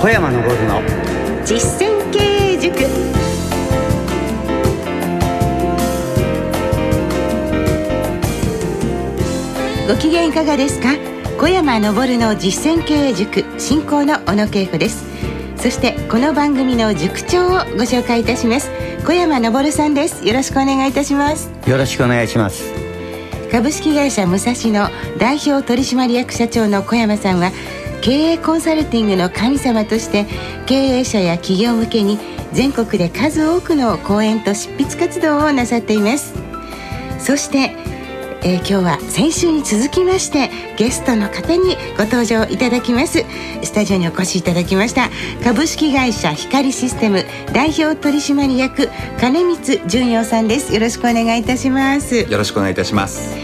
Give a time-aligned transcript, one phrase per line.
[0.00, 0.80] 小山昇の。
[1.44, 2.72] 実践経営塾。
[9.88, 10.90] ご機嫌いかがですか？
[11.40, 15.04] 小山昇の実践経営塾進行の小野恵子です。
[15.56, 18.70] そしてこの番組の塾長をご紹介いたします。
[19.04, 20.24] 小山昇さんです。
[20.24, 21.50] よろしくお願いいたします。
[21.66, 22.72] よろしくお願いします。
[23.50, 27.50] 株式会社武蔵の代表取締役社長の小山さんは
[28.02, 30.26] 経営コンサルティングの神様として
[30.66, 32.18] 経営者や企業向けに
[32.52, 36.34] 全国で数多くの講演と執筆活動をなさっています。
[37.18, 37.88] そして
[38.40, 43.24] えー、今日は先週に続きましてゲストの方にご登場いただきます。
[43.64, 45.10] スタジオにお越しいただきました
[45.42, 48.88] 株式会社光システム代表取締役
[49.18, 50.72] 金光純陽さんです。
[50.72, 52.16] よろしくお願いいたします。
[52.16, 53.36] よろしくお願いいたします。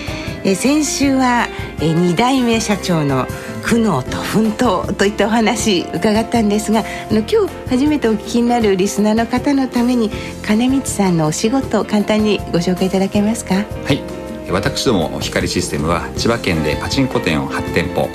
[0.45, 1.48] えー、先週は、
[1.80, 3.27] えー、2代目社長の
[3.64, 10.11] 苦悩と奮闘といったお話伺ったんですがあの今日初めてお聞きになるリスナーの方のために
[10.47, 13.55] 金光さんのお仕事を簡単にご紹介いただけますか？
[13.55, 14.02] はい。
[14.50, 18.08] 私ども光システムは千葉県でパチンコ店を8店舗、は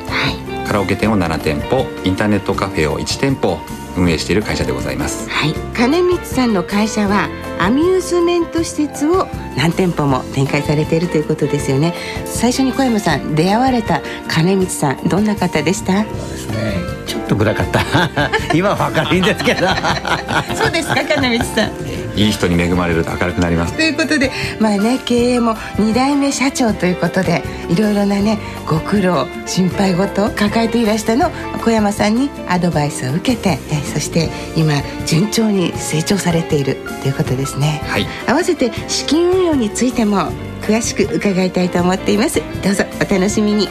[0.64, 1.88] い、カラオケ店を7店舗。
[2.06, 3.58] インターネットカフェを1店舗
[3.98, 5.30] 運営している会社でございます。
[5.30, 5.54] はい。
[5.76, 11.94] 金光さんの会社はアミューズメント施設を何店舗も展開されているということですよね。
[12.26, 16.04] 最初に小山さん出会われた金光さんどんな方でした？
[16.04, 16.74] そうですね。
[17.08, 17.80] ちょっと暗かった。
[18.56, 19.68] 今は明るいんですけど。
[20.56, 21.72] そうですか金光さん
[22.20, 23.74] いい人に恵まれると明るくなります。
[23.74, 31.32] ということでまあね経営も2代目社長ということでいろいろなねご苦労心配事を抱えていらしたの
[31.64, 34.74] 小山さんにアドバイスを受けてえそして今
[35.06, 40.32] 順調に成長されているということですね、はい、合わせて資金運用についても
[40.62, 42.42] 詳しく伺いたいと思っています。
[42.64, 43.68] どうぞお楽しみに。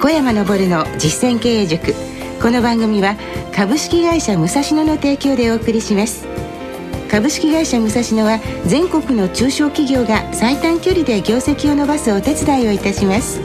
[0.00, 1.94] 小山昇の実践経営塾。
[2.40, 3.16] この番組は
[3.52, 6.37] 株式会社武蔵野の提供でお送りします
[7.10, 13.40] 株式会社武蔵野は全国の中小企業が最短距離で業績を伸ばすお手伝いをいたします。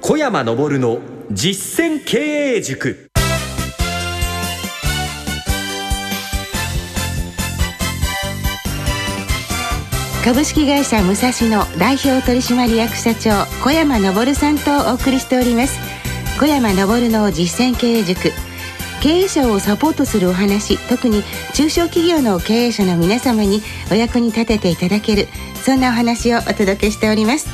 [0.00, 1.00] 小山昇の
[1.32, 2.18] 実践経
[2.56, 3.08] 営塾。
[10.24, 15.93] 株式会社武蔵野代表取締役社長小山昇さんとお送りしております
[16.44, 18.30] 小山昇の実践経営塾。
[19.02, 21.22] 経営者をサポートするお話特に
[21.54, 27.48] 中小企業の経営者の皆様にお役に立てていただけるそんなお話をお届けしております。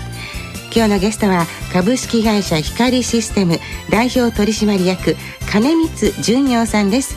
[0.75, 5.15] 今日のゲストは株式会社光システム代表取締役
[5.49, 7.17] 金光純陽さんです。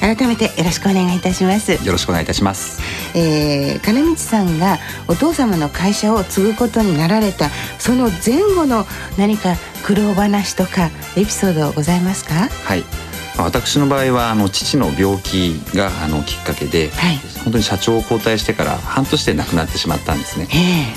[0.00, 1.72] 改めてよろしくお願いいたします。
[1.72, 2.80] よろしくお願いいたします、
[3.14, 4.78] えー、金光さんが
[5.08, 7.48] お父様の会社を継ぐことになられた
[7.78, 8.86] その前後の
[9.18, 12.48] 何か苦労話とかエピソードございますか？
[12.64, 12.84] はい。
[13.38, 20.46] 私の場合はあの父の病気があのきっかけで、はい、本当に社長を交代してから半年で亡くなってしまったんですね。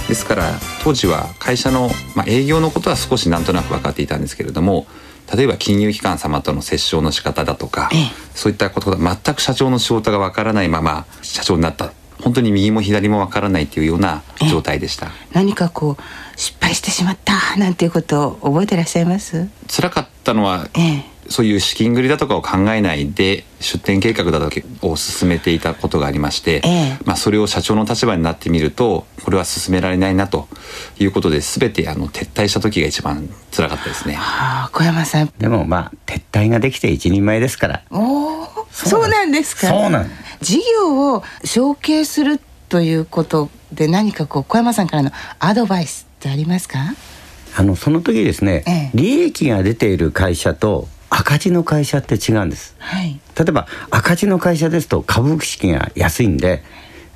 [0.10, 0.52] ですから
[0.84, 4.88] 当時は会社の、まあ、営業のことは少しなんとなく分かっていたんですけれども
[5.34, 7.90] 例えば金融機関様との折衝の仕方だとか、
[8.36, 11.94] そういったことが全く社長の仕事がわからないまま社長になった
[12.24, 15.12] 本当に右も左もわからないっていうような状態でした。
[15.34, 19.48] 何かこう失敗してしまったなんていうことを覚えてらっしゃいます？
[19.68, 30.48] 辛かったのは、ええ、そういう資金繰りだとかを考えないで出店計画だとかを進めていたことがありまして、ええ、まあ、それを社長の立場になってみるとこれは進められないなと
[31.00, 34.16] いうことで全てあの撤退した時が一番辛かったですね。
[34.16, 37.84] はあ、小山さんでもまあ撤退ができて一人前ですから。
[37.92, 38.34] お
[38.72, 39.68] そうなんですか？
[39.68, 40.10] そうなん
[40.44, 42.40] 事業を承継する
[42.70, 46.80] ということで何かこう小山さんからのアドバイスってありますか？
[47.56, 56.64] あのその時ですね、ええ、利益が出ている会社と赤字の会社って違うんです、はい、例えば赤字の会社ですと株式が安いんで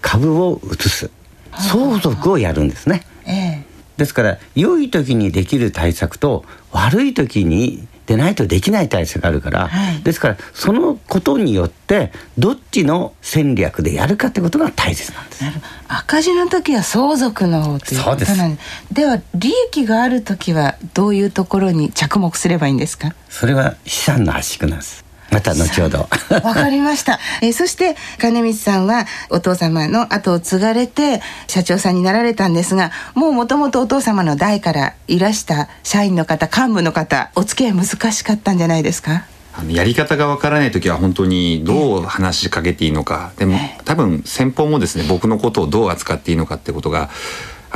[0.01, 1.09] 株を移す
[1.53, 3.63] 相続をやるんですね、ええ、
[3.97, 15.43] ですから良い時にできる対策と悪い時にでないとできない対策があるから、はい、ですからそのことによってどっちの戦略でやるかってことが大切なんです。
[15.89, 18.61] 赤字の時は相続の方ということなんで
[18.91, 23.13] では利益がある時はどういうところに着目すればいいんですか？
[23.29, 26.07] それは資産の圧縮なんですまた後ほど。
[26.43, 27.19] わかりました。
[27.41, 39.23] えー、そして金光さんはお父様の後を継がれて社長さんになられたんですが、もうもともとお父様の代からいらした社員の方、幹部の方、お付き合い難しかったんじゃないですか？
[39.59, 47.09] あのやり方がわからない時は本当にどう話しかけていいのか、でも多分先方もですね僕のことをどう扱っていいのかってことが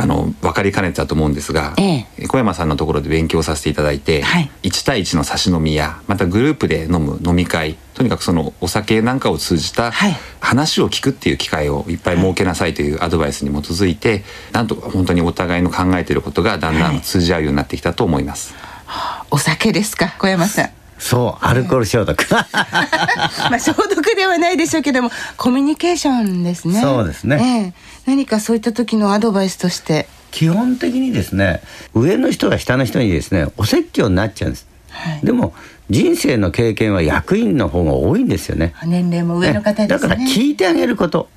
[0.02, 9.92] ああの分かりかねてたと思うんですが、ええ、小山さんのところで勉強させていただいて、はい、1対1の差し飲みやまたグループで飲む飲み会とにかくそのお酒なんかを通じた
[10.40, 18.56] 話を聞くっていう機会をいっぱい設けなさいというアドバイスに基づいて、なんと本当にお互いの考えていることがだんだん通じ合うようになってきたと思います。
[18.86, 22.24] はい、お酒ですか小山さんそうアルコール消毒。
[22.30, 26.80] まあ消毒ではないでしょうけどもコミュニケーションですね。
[26.80, 27.74] そうですね、
[28.06, 30.08] えー、何かそういった時のアドバイスとして。
[30.30, 31.62] 基本的にですね
[31.94, 35.54] 上の人が下の人にですねお説教になっちゃうんです、はい、でも
[35.90, 38.74] 人生の経験は役員の方が多いんですよね。
[38.86, 41.28] 年齢も上の方、ね、だから聞いてあげること。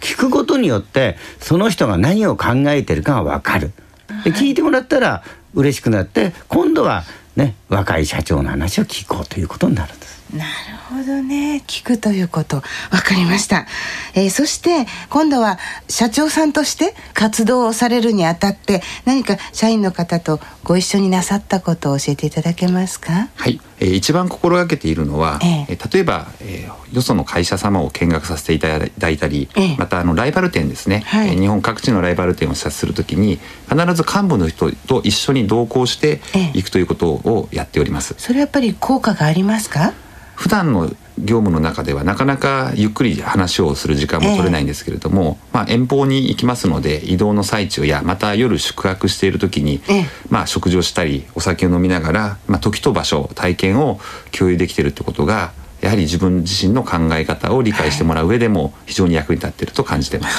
[0.00, 3.72] 聞くことによってその人が何を考えてるかが分かる。
[4.24, 5.22] で聞いてもらったら
[5.54, 7.04] 嬉しくなって今度は
[7.36, 10.19] ね若い社長の話を聞こうということになるんです。
[10.34, 10.50] なる
[10.88, 11.62] ほどね。
[11.66, 12.62] 聞くということ。
[12.90, 13.66] 分かりました、
[14.14, 23.28] えー、そして今度は社長さんとして活動をされるにあたって何か社員の方とご一緒になさったことを教えていただけますか？
[23.34, 36.20] はい、えー、一番心がけているのは、えー、例えば、えー、よその会社様を見学させていただいたり、えー、またあのライバル店ですね、はい、日本各地のライバル店を視察するときに必ず幹部の人と一緒に同行して
[36.54, 39.92] いくということをやっております、それやっぱり効果がありますか？
[40.40, 40.88] 普段の
[41.18, 54.00] 業務の中ではなかなかゆっくり話をする時間も取れないんですけれども、えー、まあ、遠方に行きますので移動の最中やまた夜宿泊している時に、えー、まあ、食事をしたりお酒を飲みながら、まあ、時と場所体験を
[54.32, 55.52] 共有できているってことが
[55.82, 60.38] やはり自分自身の考え方を理解してもらう上でも非常に役に立っていると感じてます。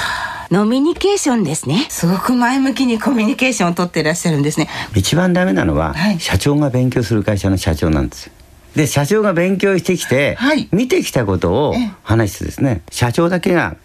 [0.50, 1.86] ノミニケーションですね。
[1.88, 4.68] すごく前向きにコミュニケーションを取っていらっしゃるんですね。
[4.96, 8.32] 一番ダメなのは、はい、社長が勉強する会社の社長なんですよ。
[8.76, 13.76] で社長が勉強してきて、はい、見てきたことを話してですね社長だけが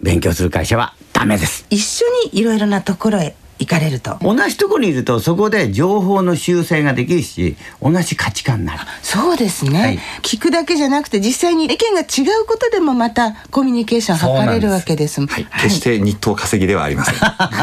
[0.00, 1.66] 勉強する会社はダメです。
[1.70, 4.18] 一緒にいろいろなところへ行かれると。
[4.20, 8.80] 同じところにいるとそこで情報の修正ができるし同じ価値観になる。
[9.02, 12.04] そうですね、はい、聞くだけじゃなくて実際に意見が違
[12.42, 15.24] うことでもまたコミュニケーション図れるわけです。
[15.24, 17.14] はい、決して日当稼ぎではありません。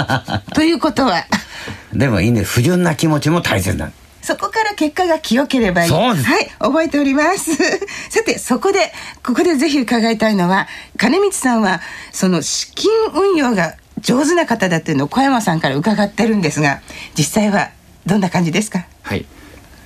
[0.56, 1.26] ということは。
[1.94, 2.42] でもいいね。
[2.44, 3.92] 不純な気持ちも大切だ
[4.24, 5.92] そこから結果が清ければいい。
[5.92, 7.54] はい、覚えております。
[8.10, 8.92] さて、そこで、
[9.24, 10.68] ここでぜひ伺いたいのは、
[10.98, 11.82] 金光さんは、
[12.12, 16.80] その資金運用が上手な方だっていうのを小山さんから伺ってるんですが、
[17.18, 17.70] 実際は
[18.06, 18.86] どんな感じですか？
[19.04, 19.26] はい。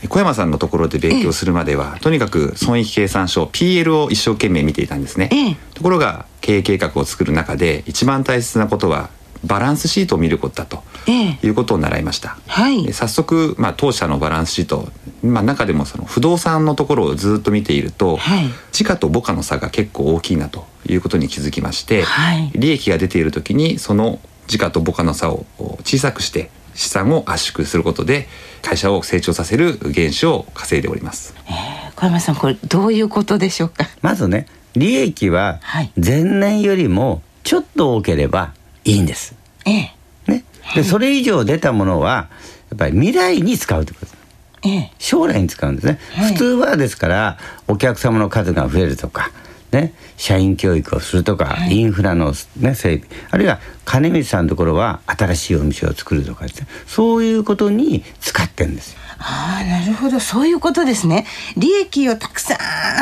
[0.09, 9.09] 小山さんのところで勉強するまでは、とにかく損益計算書 PL を一生懸命見ていたんですね、ところが経営計画を作る中で一番大切なことは
[9.45, 14.89] バランスシートを見ることだと、いうことを習いました、はい、早速、まあ、当社のバランスシート、
[15.23, 25.45] まあ、中でもその不動産のところをずっと見ていると、はい、時価と母価の差が結構大きいなということに気づきまして、はい、利益が出ている時にその時価と母価の差を
[25.83, 28.27] 小さくして資産を圧縮することで
[28.61, 33.85] 会社を成長させる原資を稼いでおります、えー、小山さんこれどういうことでしょうか？
[34.01, 34.45] まずね
[34.75, 35.59] 利益は
[35.95, 38.53] 前年よりもちょっと多ければ
[38.91, 39.35] いいんです。
[39.65, 39.91] ええ。
[40.27, 40.43] ね。
[40.75, 42.29] で、それ以上出たものは、
[42.69, 44.17] やっぱり未来に使うってことです。
[44.63, 47.37] ええ、将来に使うんですね、はい、普通はですから
[47.67, 49.31] お客様の数が増えるとか、
[49.71, 58.26] ね、社員教育をするとか、はい、インフラの、ね、整備あるいは金光さんのところは新しいお店を作るとかですねそういうことに使
[58.57, 58.99] ってるんですよ。
[59.19, 60.19] ああなるほど。
[60.19, 61.26] そういうことですね。
[61.56, 62.56] 利益をたくさ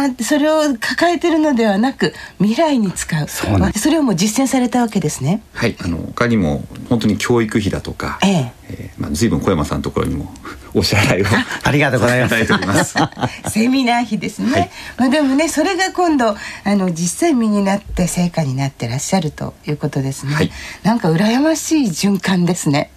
[0.08, 3.28] んそれを抱えてるのではなく未来に使う。
[3.28, 5.42] そうなんそれをもう実践されたわけですね。
[5.54, 5.76] はい。
[5.80, 8.52] あの他にも本当に教育費だとか、ええ。
[8.68, 10.34] えーまあ、随分小山さんのところにも
[10.74, 11.26] お支払いを
[11.64, 12.96] ありがとうございます。
[13.50, 20.52] セミナー費ですね、はい、まあでもねそれが今度あの実際身になって成果になってらっしゃるということですね、はい、
[20.84, 22.90] なんか羨ましい循環ですね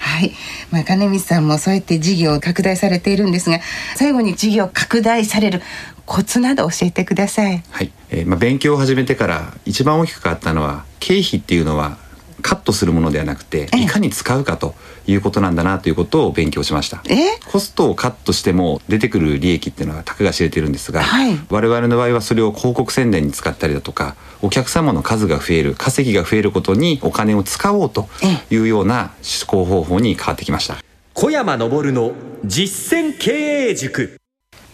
[0.00, 0.32] はい、
[0.70, 3.60] まあ、金光さんもそうやって事業を拡大されているんですが
[3.96, 5.62] 最後に事業拡大される
[6.06, 7.62] コツなど教えてください。
[7.70, 11.98] はい、えー、まあ勉強を始めてから一番大きく変わったのは経費っていうのは
[12.44, 14.74] カットするものではなくていかに使うかと
[15.06, 17.02] いうことなんだなということを勉強しました。
[17.50, 28.08] コストをカットしても出てくる利益っていうのはたかが知れているんですが、はい、我々の場合はそれを広告宣伝に使ったりだとかお客様の数が増える稼ぎが増えることにお金を使おうと
[28.50, 30.76] いうような思考方法に変わってきました。
[31.14, 32.12] 小山昇の
[32.44, 33.30] 実践経
[33.70, 34.20] 営塾。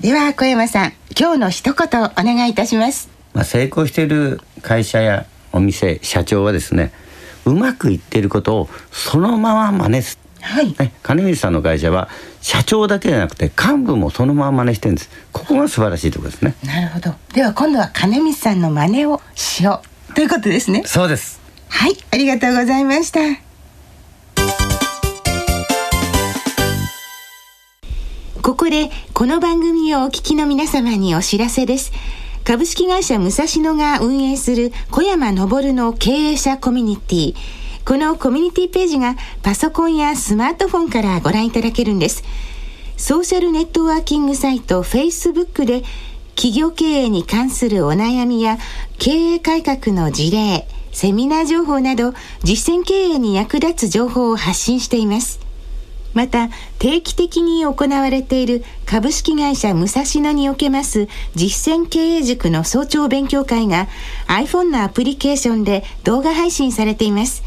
[0.01, 3.11] では小山さん今日の一言お願いいたします。
[3.33, 6.93] まあ成功している会社やお店社長はですね
[7.45, 10.19] うまくいっていることをそのまま真似す。
[10.41, 12.09] はい、ね、金光さんの会社は
[12.41, 15.11] 社長だけじゃなくて幹部もそのまま真似してるんです。
[15.33, 16.55] ここが素晴らしいところですね。
[16.65, 17.15] なるほど。
[17.35, 20.15] では今度は金光さんの真似をしよう。
[20.15, 20.83] ということですね。
[20.87, 21.41] そうです。
[21.69, 21.97] はい。
[22.11, 23.21] ありがとうございました。
[28.43, 31.93] ここでこの番組をお聞きの皆様にお知らせです。
[32.51, 37.35] 株式会社武蔵野が運営する小山昇の経営者コミュニティ。
[37.85, 39.15] このコミュニティページが
[39.45, 42.25] パソコンやスマートフォンからご覧いただけるんです。
[42.97, 45.85] ソーシャルネットワーキングサイト Facebook で
[46.35, 48.59] 企業経営に関するお悩みや
[48.99, 55.39] 経営改革の事例、セミナー情報など実践経営に役立つ情報を発信しています。
[56.15, 56.49] また
[56.79, 63.87] 定期的に行われている株式会社武蔵野におけます実践経営塾の早朝勉強会が
[64.27, 67.43] iPhone のアプリケーションで動画配信されています。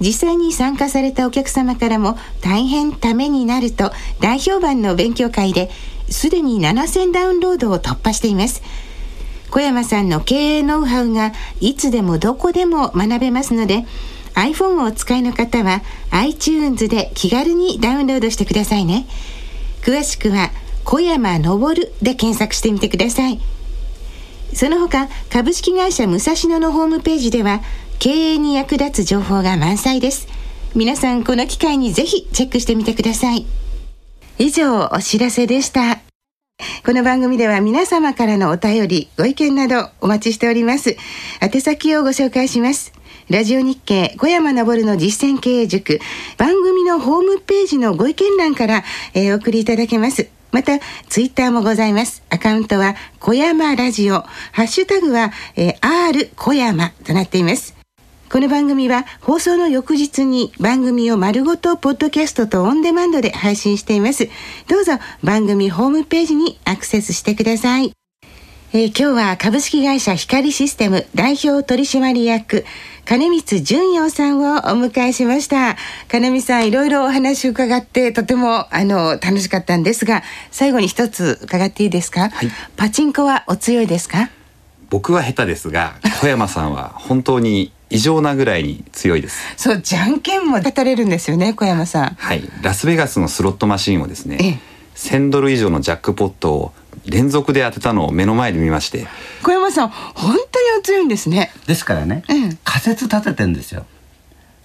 [0.00, 3.90] 実際に参加されたお客様からも大変ためになると
[4.20, 5.70] 大評判の勉強会で
[6.08, 8.62] すでに7000ダウンロードを突破しています。
[9.50, 13.86] 小山さんの経営ノウハウがいつでもどこでも学べますので
[14.38, 19.06] iPhone をお使いの方は iTunes で気軽にダウンロードしてくださいね。
[19.82, 20.50] 詳しくは
[20.84, 23.40] 小山昇で検索してみてください。
[24.54, 27.60] その他、株式会社武蔵野のホームページでは
[27.98, 30.28] 経営に役立つ情報が満載です。
[30.74, 33.44] 皆さんこの機会にぜひチェックしてみてください。
[34.38, 36.07] 以上お知らせでした。
[36.84, 40.96] この番組では皆様からのお便り、ご意見などお待ちしております。
[41.40, 42.92] 宛先をご紹介します。
[43.30, 46.00] ラジオ日経小山昇の実践経営塾
[46.38, 48.84] 番組のホームページのご意見欄から、
[49.14, 50.28] えー、お送りいただけます。
[50.50, 52.22] また、ツイッターもございます。
[52.30, 54.22] アカウントは、小山ラジオ。
[54.52, 57.77] ハッシュタグは、えー、R 小山となっています。
[58.30, 64.28] この番組は放送の翌日に番組を丸ごとポッドキャストとオンデマンドで配信しています。
[64.68, 64.92] どうぞ
[65.24, 67.94] 番組ホームページにアクセスしてください。
[68.74, 72.66] えー、今日は株式会社光システム代表取締役
[73.06, 75.78] 金光純陽さんをお迎えしました。
[76.08, 84.28] 金光さん、いろいろお話を伺って、とても、あの、楽しかったんですが、最後に一つ伺っていいですか、はい、パチンコはお強いですか？
[84.90, 89.38] 僕は下手ですが、小山さんは本当に異常なぐらいに強いです。
[89.56, 92.16] そう、じゃんけんも立たれるんですよね、小山さん。
[92.18, 94.60] はい、ラスベガスのスロットマシンをですね、
[94.96, 96.72] 1000ドル以上のジャックポットを
[97.06, 99.06] 連続で当てたのを目の前で見まして。
[99.42, 101.52] 小山さん本当にお強いんですね。
[101.66, 103.86] ですからね、うん、仮説立ててんですよ。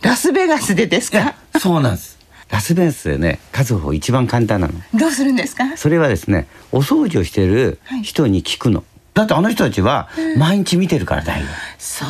[0.02, 1.36] ラスベガスでですか？
[1.60, 2.20] そうなんです。
[2.50, 4.74] ラスベガスでね数を一番簡単なの。
[4.94, 5.78] どうするんですか？
[5.78, 12.10] それはですねお掃除をしてる人に聞くの、はい、だってあの人たちは毎日見てるからだよ、うん、そう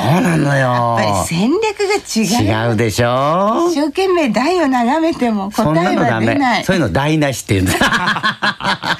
[0.00, 0.60] そうなのよ。
[0.60, 2.70] やっぱり戦略が違う。
[2.70, 3.68] 違うでしょ？
[3.70, 6.64] 一生懸命台を眺めても答えは出ない。
[6.64, 7.72] そういうの台無しって言うんだ。
[7.78, 8.96] わか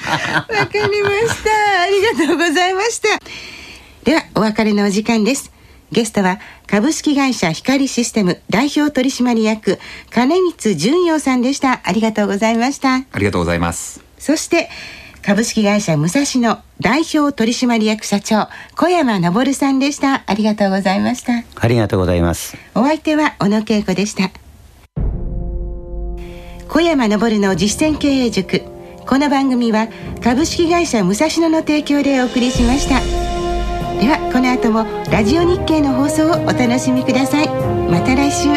[0.73, 1.81] りました。
[1.81, 3.07] ありがとうございました。
[4.03, 5.51] ではお別れのお時間です。
[5.91, 9.79] ゲストは株式会社光システム代表取締役
[10.11, 11.81] 金光純陽さんでした。
[11.83, 12.95] ありがとうございました。
[12.95, 14.01] ありがとうございます。
[14.19, 14.69] そして
[15.29, 20.23] 株式会社武蔵野代表取締役社長小山昇さんでした。
[20.25, 21.43] ありがとうございました。
[21.55, 22.57] ありがとうございます。
[22.73, 24.31] お相手は小野恵子でした。
[26.67, 28.63] 小山昇の実践経営塾。
[29.05, 29.87] この番組は
[30.23, 32.99] 株式会社武蔵野の提供でお送りしました。
[34.01, 37.49] ではこの後もラジオ日経の放送をお楽しみください。
[37.87, 38.49] また来週